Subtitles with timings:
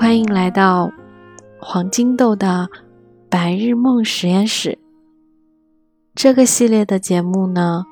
[0.00, 0.90] 欢迎来到
[1.60, 2.70] 黄金豆的
[3.28, 4.78] 白日梦实验室。
[6.14, 7.84] 这个系列的节目呢，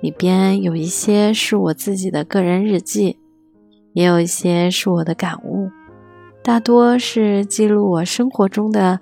[0.00, 3.18] 里边有一些是我自己的个人日记，
[3.92, 5.70] 也有一些是我的感悟，
[6.42, 8.98] 大多是记录我生活中的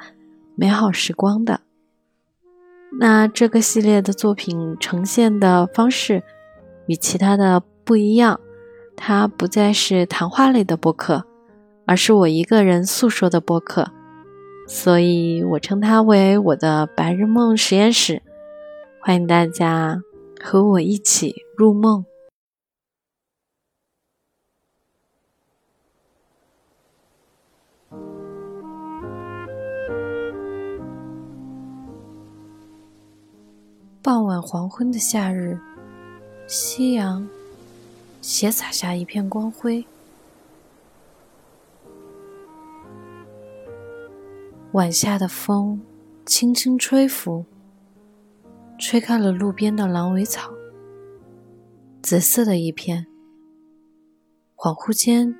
[0.56, 1.60] 美好时光的。
[2.98, 6.24] 那这个系列的作品呈现的方式
[6.88, 8.40] 与其他的不一样，
[8.96, 11.24] 它不再是谈话类的播客，
[11.86, 13.92] 而是我一个人诉说的播客，
[14.66, 18.20] 所以我称它为我的白日梦实验室。
[19.00, 20.02] 欢迎大家
[20.42, 22.04] 和我一起入梦。
[34.02, 35.56] 傍晚黄昏的夏日，
[36.48, 37.28] 夕阳
[38.20, 39.86] 斜洒下一片光辉。
[44.76, 45.80] 晚夏的风
[46.26, 47.46] 轻轻吹拂。
[48.78, 50.52] 吹开了路边的狼尾草，
[52.02, 53.06] 紫色的一片。
[54.54, 55.34] 恍惚间，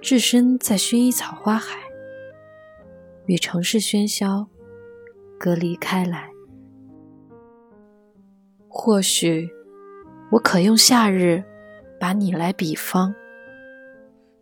[0.00, 1.76] 置身在薰衣草花海，
[3.26, 4.46] 与城市喧嚣
[5.40, 6.30] 隔离开来。
[8.68, 9.50] 或许，
[10.30, 11.42] 我可用夏日
[11.98, 13.12] 把你来比方，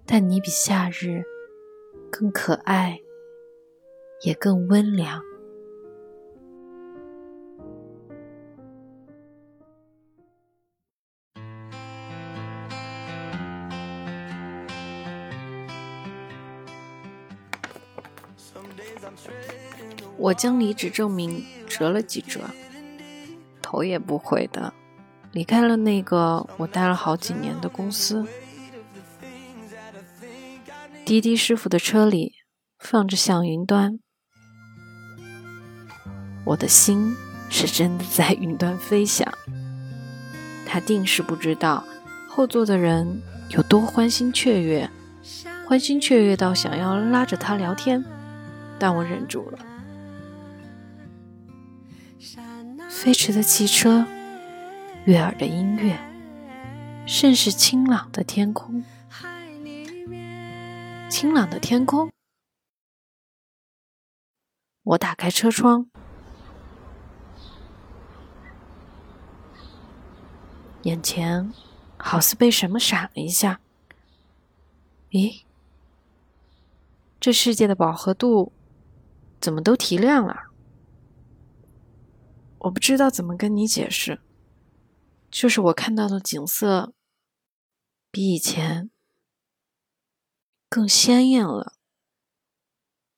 [0.04, 1.22] 但你比夏日
[2.10, 3.00] 更可爱，
[4.24, 5.20] 也更温凉。
[20.16, 22.40] 我将离职证明折了几折，
[23.60, 24.72] 头也不回的
[25.32, 28.26] 离开了那个我待了好几年的公司。
[31.04, 32.32] 滴滴师傅的车里
[32.78, 33.98] 放着向云端，
[36.44, 37.16] 我的心
[37.48, 39.26] 是真的在云端飞翔。
[40.66, 41.84] 他定是不知道
[42.28, 44.90] 后座的人有多欢欣雀跃，
[45.66, 48.04] 欢欣雀跃到想要拉着他聊天，
[48.78, 49.58] 但我忍住了。
[52.88, 54.06] 飞驰的汽车，
[55.04, 55.98] 悦耳的音乐，
[57.06, 58.82] 甚是清朗的天空。
[61.08, 62.10] 清朗的天空。
[64.82, 65.88] 我打开车窗，
[70.84, 71.52] 眼前
[71.98, 73.60] 好似被什么闪了一下。
[75.10, 75.44] 咦，
[77.18, 78.52] 这世界的饱和度
[79.40, 80.50] 怎么都提亮了？
[82.58, 84.20] 我不知道怎么跟你解释，
[85.30, 86.94] 就是我看到的景色
[88.10, 88.90] 比以前
[90.68, 91.74] 更鲜艳了。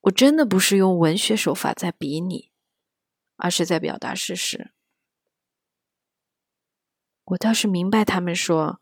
[0.03, 2.53] 我真的不是用文学手法在比拟，
[3.37, 4.73] 而是在表达事实。
[7.27, 8.81] 我倒是明白他们说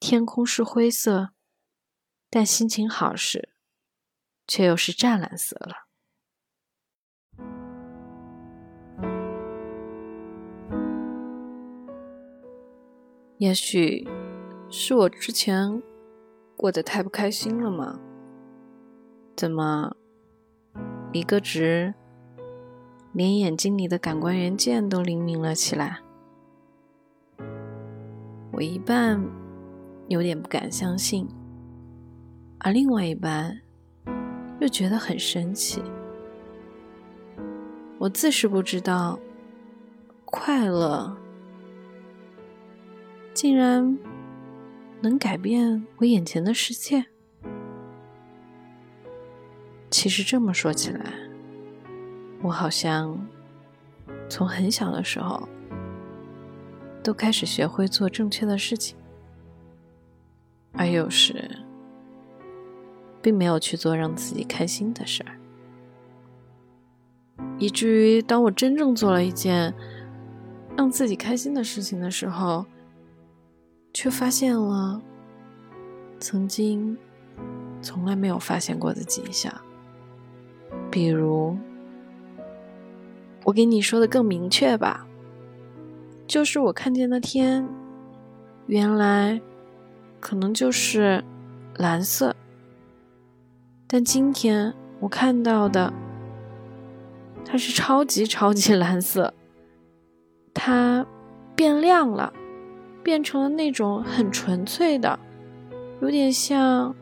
[0.00, 1.30] 天空是灰色，
[2.28, 3.50] 但心情好时
[4.48, 5.86] 却又是湛蓝色了。
[13.36, 14.08] 也许
[14.68, 15.80] 是我之前
[16.56, 18.00] 过得太不开心了吗？
[19.36, 19.94] 怎么
[21.12, 21.94] 离个职，
[23.12, 26.00] 连眼睛里的感官元件都灵敏了起来？
[28.58, 29.24] 我一半
[30.08, 31.28] 有点不敢相信，
[32.58, 33.56] 而另外一半
[34.58, 35.80] 又觉得很神奇。
[37.98, 39.16] 我自是不知道
[40.24, 41.16] 快乐。
[43.32, 43.96] 竟然
[45.00, 47.04] 能改变我眼前的世界。
[49.88, 51.12] 其实这么说起来，
[52.42, 53.24] 我好像
[54.28, 55.48] 从很小的时候
[57.08, 58.94] 都开始学会做正确的事情，
[60.72, 61.58] 而有时
[63.22, 65.32] 并没有去做让自己开心的事儿，
[67.58, 69.74] 以至于当我真正做了一件
[70.76, 72.66] 让自己开心的事情的时候。
[73.94, 75.00] 却发现了
[76.20, 76.96] 曾经
[77.80, 79.52] 从来没有发现过的迹象，
[80.90, 81.56] 比如，
[83.44, 85.07] 我给你说的更明确吧，
[86.28, 87.66] 就是我看见的天，
[88.66, 89.40] 原来
[90.20, 91.24] 可能就是
[91.78, 92.36] 蓝色，
[93.88, 95.92] 但今天我看到的，
[97.44, 99.34] 它是超级超级蓝色，
[100.54, 101.04] 它
[101.56, 102.32] 变亮了。
[103.00, 105.18] 变成了那种很纯粹的，
[106.02, 106.94] 有点像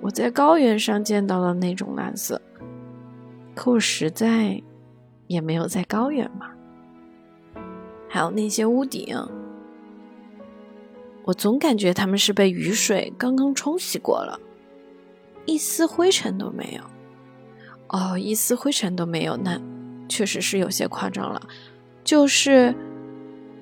[0.00, 2.40] 我在高原上见到的那种蓝色，
[3.54, 4.60] 可我实在
[5.28, 6.50] 也没有在高原嘛。
[8.08, 9.16] 还有那些屋顶，
[11.24, 14.40] 我总感觉他们是被雨水刚刚冲洗过了，
[15.44, 16.82] 一丝灰尘都没有。
[17.88, 19.60] 哦，一丝灰尘都没有，那
[20.08, 21.40] 确实是有些夸张了。
[22.04, 22.74] 就是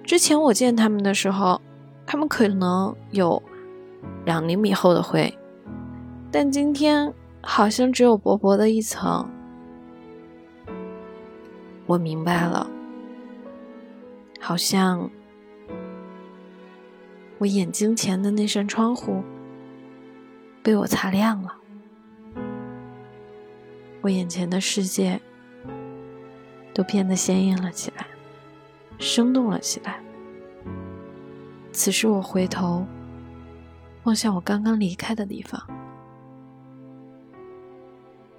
[0.04, 1.60] 之前我见他们的时候，
[2.06, 3.42] 他们可能有
[4.24, 5.32] 两厘米厚的灰。
[6.30, 9.28] 但今天好像只有薄薄的一层。
[11.86, 12.68] 我明白了，
[14.46, 15.10] 好像
[17.38, 19.24] 我眼睛前的那扇窗户
[20.62, 21.52] 被我擦亮了，
[24.02, 25.20] 我眼前的世界
[26.72, 28.06] 都变得鲜艳了起来，
[29.00, 30.00] 生动了起来。
[31.72, 32.86] 此时我回头
[34.04, 35.60] 望向我刚刚离开的地方。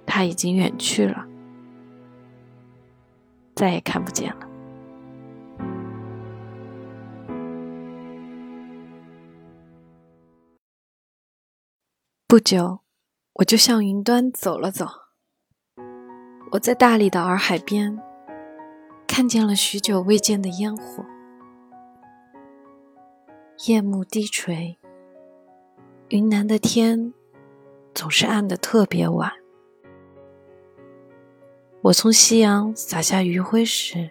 [0.06, 1.26] 他已经远去了，
[3.54, 4.47] 再也看不见了。
[12.30, 12.80] 不久，
[13.36, 14.84] 我就向云端走了走。
[16.50, 17.98] 我在大理的洱海边，
[19.06, 21.02] 看见了许久未见的烟火。
[23.66, 24.76] 夜幕低垂，
[26.10, 27.14] 云南的天
[27.94, 29.32] 总是暗的特别晚。
[31.80, 34.10] 我从夕阳洒下余晖时，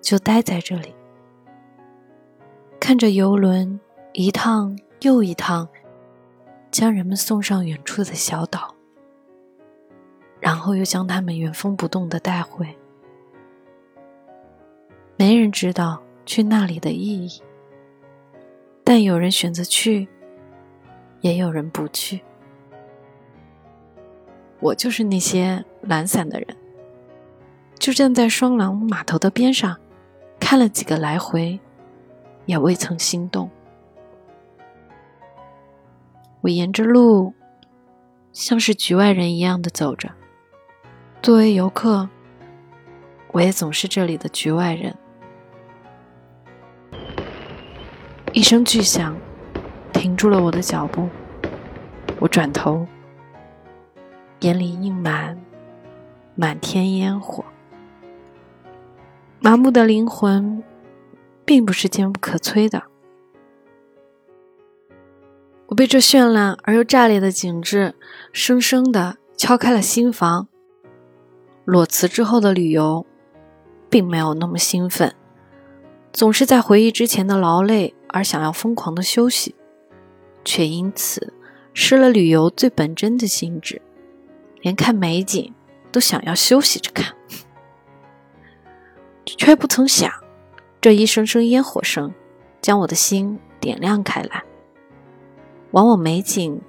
[0.00, 0.94] 就待在这里，
[2.78, 3.80] 看着游轮
[4.12, 5.68] 一趟又一趟
[6.74, 8.74] 将人们送上远处的小岛，
[10.40, 12.66] 然后又将他们原封不动的带回。
[15.16, 17.40] 没人知道去那里的意义，
[18.82, 20.08] 但有人选择去，
[21.20, 22.20] 也有人不去。
[24.58, 26.56] 我就是那些懒散的人。
[27.78, 29.78] 就站在双廊码头的边上，
[30.40, 31.60] 看了几个来回，
[32.46, 33.48] 也未曾心动。
[36.44, 37.32] 我沿着路，
[38.34, 40.10] 像是局外人一样的走着。
[41.22, 42.06] 作为游客，
[43.32, 44.94] 我也总是这里的局外人。
[48.34, 49.16] 一声巨响，
[49.94, 51.08] 停住了我的脚步。
[52.20, 52.86] 我转头，
[54.40, 55.40] 眼里映满
[56.34, 57.42] 满天烟火。
[59.40, 60.62] 麻木的灵魂，
[61.46, 62.82] 并不是坚不可摧的。
[65.74, 67.96] 我被这绚烂而又炸裂的景致，
[68.32, 70.46] 生生的敲开了心房。
[71.64, 73.04] 裸辞之后的旅游，
[73.90, 75.12] 并没有那么兴奋，
[76.12, 79.56] 总是在回忆之前的劳累而想要疯狂的休息，
[80.44, 81.32] 却因此
[81.72, 83.82] 失了旅游最本真的性质，
[84.60, 85.52] 连看美景
[85.90, 87.16] 都想要休息着看。
[89.24, 90.08] 却不曾想，
[90.80, 92.14] 这一声声烟火声，
[92.60, 94.44] 将我的心点亮开来。
[95.74, 96.60] 往往美景，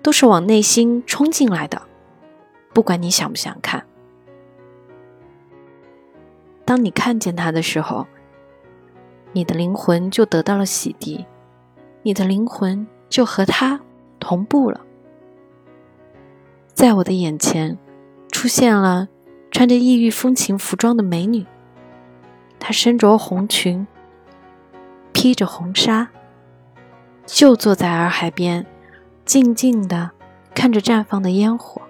[0.00, 1.82] 都是往内心冲进来的，
[2.72, 3.84] 不管你想不想看。
[6.64, 8.06] 当你看见它的时候，
[9.32, 11.26] 你的灵魂就得到了洗涤，
[12.02, 13.80] 你的灵魂就和它
[14.20, 14.82] 同步了。
[16.72, 17.76] 在我的眼前，
[18.30, 19.08] 出现了
[19.50, 21.44] 穿着异域风情服装的美女。
[22.60, 23.84] 她身着红裙，
[25.12, 26.08] 披着红纱，
[27.26, 28.66] 就坐在洱海边，
[29.24, 30.10] 静静的
[30.54, 31.82] 看着绽放的烟火。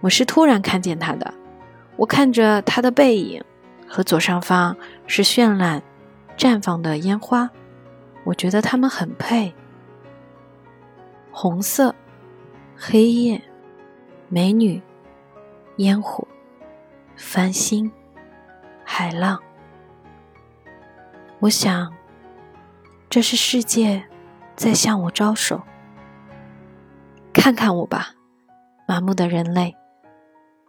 [0.00, 1.32] 我是突然看见他的，
[1.96, 3.42] 我看着他的背影
[3.88, 5.82] 和左上方是绚烂
[6.36, 7.50] 绽放的烟花，
[8.24, 9.54] 我觉得他们很配。
[11.30, 11.94] 红色、
[12.76, 13.42] 黑夜、
[14.28, 14.80] 美女、
[15.76, 16.26] 烟火、
[17.16, 17.90] 繁星。
[18.86, 19.40] 海浪，
[21.40, 21.90] 我想，
[23.14, 24.02] 这是世界
[24.56, 25.62] 在向我招手。
[27.32, 28.08] 看看我吧，
[28.88, 29.76] 麻木的人类，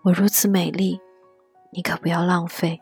[0.03, 1.01] 我如此美丽，
[1.71, 2.79] 你可不要浪费。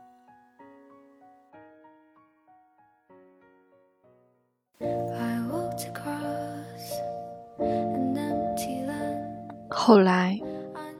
[9.69, 10.37] 后来，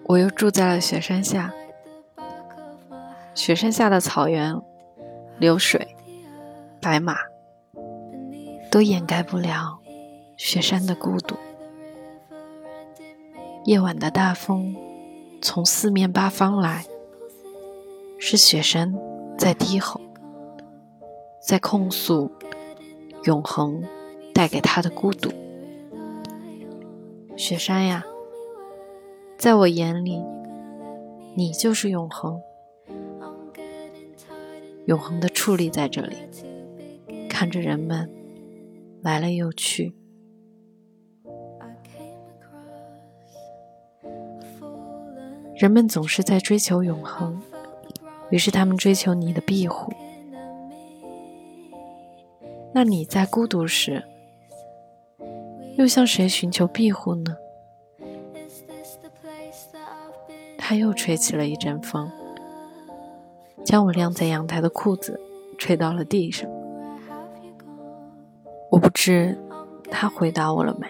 [0.06, 1.54] 我又住在了雪山下。
[3.36, 4.58] 雪山下的草原、
[5.38, 5.86] 流水、
[6.82, 7.18] 白马，
[8.74, 9.80] 都掩盖不了
[10.36, 11.36] 雪山的孤独。
[13.66, 14.76] 夜晚的大风
[15.44, 16.84] 从四面八方来，
[18.18, 18.92] 是雪山
[19.38, 20.02] 在低吼，
[21.40, 22.32] 在控诉
[23.26, 23.84] 永恒
[24.34, 25.32] 带给他的孤独。
[27.38, 28.04] 雪山呀，
[29.38, 30.20] 在我眼里，
[31.36, 32.42] 你就是永恒。
[34.88, 36.16] 永恒的矗立在这里，
[37.30, 38.10] 看着人们
[39.04, 39.94] 来了又去。
[45.56, 47.40] 人们总是在追求永恒，
[48.32, 49.94] 于是他们追求你的庇护。
[52.74, 54.04] 那你在孤独时，
[55.78, 57.36] 又向谁寻求庇护呢？
[60.58, 62.10] 他又吹起了一阵风。
[63.64, 65.20] 将我晾在阳台的裤子
[65.58, 66.50] 吹到了地上。
[69.04, 69.38] 我不知
[69.92, 70.88] 他回答我了没？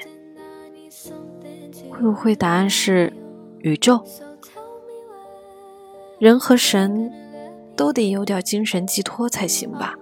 [1.89, 3.12] 会不会答案是
[3.58, 4.03] 宇宙？
[6.20, 7.12] 人和神
[7.75, 9.98] 都得有点精神寄托才行吧？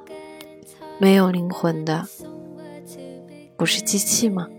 [0.97, 2.05] 没有灵魂的
[3.55, 4.49] 不是机器吗？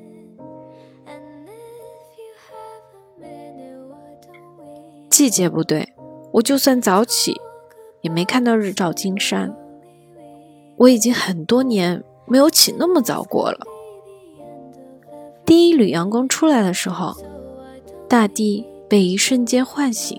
[5.11, 5.93] 季节不对，
[6.33, 7.39] 我就算早起。
[8.01, 9.55] 也没看到日照金山，
[10.77, 12.03] 我已经很多年
[12.33, 13.59] 没有起那么早过了。
[15.45, 17.15] 第一缕阳光出来的时候，
[18.09, 20.19] 大地被一瞬间唤醒。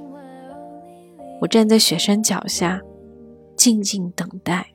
[1.41, 2.83] 我站在雪山脚下，
[3.55, 4.67] 静静等待。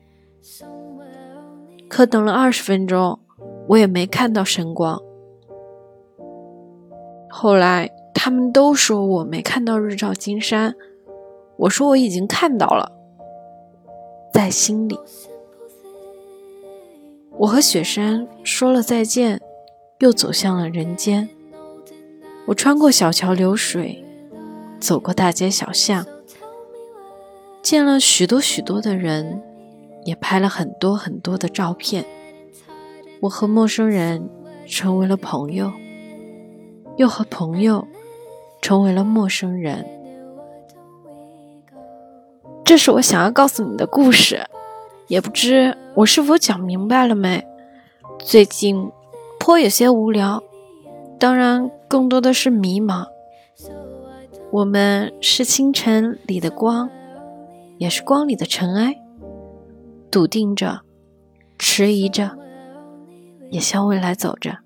[1.87, 3.17] 可等了二十分钟，
[3.69, 5.01] 我也没看到神光。
[7.29, 10.75] 后来他们都说我没看到日照金山，
[11.55, 12.91] 我说我已经看到了。
[14.33, 14.99] 在心里，
[17.39, 19.39] 我和雪山说了再见，
[19.99, 21.29] 又走向了人间。
[22.45, 24.03] 我穿过小桥流水，
[24.77, 26.05] 走过大街小巷，
[27.61, 29.41] 见了许多许多的人，
[30.03, 32.03] 也拍了很多很多的照片。
[33.21, 34.29] 我和陌生人
[34.67, 35.71] 成为了朋友，
[36.97, 37.87] 又和朋友
[38.61, 39.87] 成为了陌生人。
[42.65, 44.45] 这是我想要告诉你的故事，
[45.09, 47.45] 也不知我是否讲明白了没？
[48.19, 48.91] 最近
[49.39, 50.41] 颇有些无聊，
[51.19, 53.07] 当然更多的是迷茫。
[54.51, 56.89] 我们是清晨里的光，
[57.79, 59.01] 也是光里的尘埃，
[60.11, 60.81] 笃定着，
[61.57, 62.37] 迟疑着，
[63.49, 64.59] 也向未来走着。